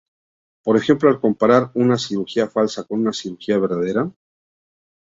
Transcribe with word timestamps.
Por 0.63 0.77
ejemplo, 0.77 1.09
al 1.09 1.19
comparar 1.19 1.69
una 1.75 1.95
cirugía 1.99 2.47
falsa 2.47 2.85
con 2.85 3.01
una 3.01 3.13
cirugía 3.13 3.59
verdadera. 3.59 4.11